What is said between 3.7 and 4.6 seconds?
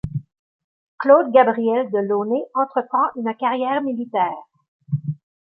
militaire.